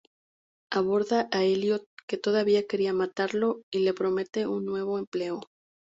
Aborda 0.71 1.27
a 1.31 1.43
Eliot, 1.43 1.85
que 2.07 2.17
todavía 2.17 2.65
quería 2.65 2.91
matarlo, 2.91 3.61
y 3.71 3.81
le 3.81 3.93
promete 3.93 4.47
un 4.47 4.65
nuevo 4.65 4.97
empleo. 4.97 5.41